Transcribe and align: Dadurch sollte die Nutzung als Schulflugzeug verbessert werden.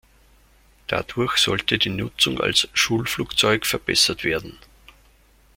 Dadurch 0.87 1.37
sollte 1.37 1.77
die 1.77 1.91
Nutzung 1.91 2.41
als 2.41 2.67
Schulflugzeug 2.73 3.67
verbessert 3.67 4.23
werden. 4.23 4.57